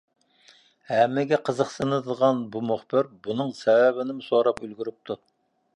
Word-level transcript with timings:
ھەممىگە 0.91 1.39
قىزىقسىنىدىغان 1.49 2.41
بۇ 2.55 2.65
مۇخبىر 2.71 3.13
بۇنىڭ 3.29 3.53
سەۋەبىنىمۇ 3.61 4.29
سوراپ 4.31 4.65
ئۈلگۈرۈپتۇ. 4.69 5.23